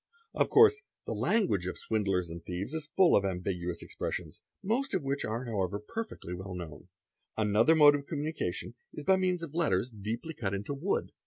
Of 0.33 0.49
course 0.49 0.81
the 1.05 1.13
language 1.13 1.67
of 1.67 1.77
swindlers 1.77 2.31
and 2.31 2.43
thieves 2.43 2.73
is 2.73 2.89
full 2.97 3.15
of 3.15 3.23
{ambiguous 3.23 3.83
expressions, 3.83 4.41
most 4.63 4.95
of 4.95 5.03
which 5.03 5.23
are 5.23 5.45
however 5.45 5.77
perfectly 5.79 6.33
well 6.33 6.55
kno 6.55 6.87
| 7.11 7.37
Another 7.37 7.75
mode 7.75 7.93
of 7.93 8.07
communication 8.07 8.73
is 8.91 9.03
by 9.03 9.17
means 9.17 9.43
of 9.43 9.53
letters 9.53 9.91
deeply 9.91 10.33
cut 10.33 10.53
1: 10.53 10.53
ery: 10.55 10.61
SIGNALS 10.61 10.69
OF 10.69 10.69
RECOGNITION 10.69 10.69
341 10.73 10.81
wood. 11.03 11.11